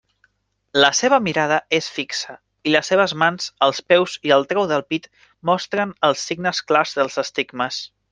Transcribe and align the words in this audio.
La 0.83 0.87
seva 0.99 1.17
mirada 1.27 1.57
és 1.79 1.89
fi 1.97 2.05
xa, 2.19 2.33
i 2.69 2.73
les 2.75 2.89
seves 2.93 3.13
mans, 3.23 3.49
els 3.67 3.81
peus 3.93 4.15
i 4.29 4.33
el 4.39 4.47
trau 4.55 4.65
del 4.75 4.85
pit 4.95 5.07
mostren 5.51 5.93
els 6.09 6.25
signes 6.31 6.63
clars 6.73 6.97
dels 7.01 7.21
estigmes. 7.25 7.79